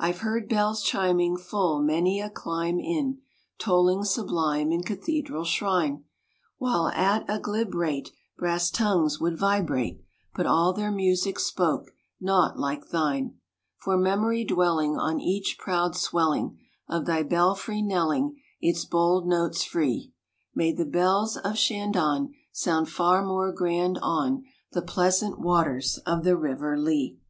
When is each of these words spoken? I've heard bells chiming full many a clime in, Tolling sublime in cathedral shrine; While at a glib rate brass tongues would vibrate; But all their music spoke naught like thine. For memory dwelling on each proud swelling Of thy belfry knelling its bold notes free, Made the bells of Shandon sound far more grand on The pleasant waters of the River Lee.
I've 0.00 0.18
heard 0.18 0.48
bells 0.48 0.82
chiming 0.82 1.36
full 1.36 1.80
many 1.80 2.20
a 2.20 2.28
clime 2.28 2.80
in, 2.80 3.20
Tolling 3.56 4.02
sublime 4.02 4.72
in 4.72 4.82
cathedral 4.82 5.44
shrine; 5.44 6.02
While 6.58 6.88
at 6.88 7.24
a 7.28 7.38
glib 7.38 7.72
rate 7.72 8.10
brass 8.36 8.68
tongues 8.68 9.20
would 9.20 9.38
vibrate; 9.38 10.02
But 10.34 10.46
all 10.48 10.72
their 10.72 10.90
music 10.90 11.38
spoke 11.38 11.92
naught 12.20 12.58
like 12.58 12.88
thine. 12.88 13.36
For 13.76 13.96
memory 13.96 14.42
dwelling 14.44 14.98
on 14.98 15.20
each 15.20 15.54
proud 15.56 15.94
swelling 15.94 16.58
Of 16.88 17.06
thy 17.06 17.22
belfry 17.22 17.80
knelling 17.80 18.34
its 18.60 18.84
bold 18.84 19.24
notes 19.28 19.62
free, 19.62 20.10
Made 20.56 20.78
the 20.78 20.84
bells 20.84 21.36
of 21.36 21.56
Shandon 21.56 22.34
sound 22.50 22.88
far 22.90 23.24
more 23.24 23.52
grand 23.52 24.00
on 24.02 24.46
The 24.72 24.82
pleasant 24.82 25.38
waters 25.38 25.98
of 26.04 26.24
the 26.24 26.36
River 26.36 26.76
Lee. 26.76 27.20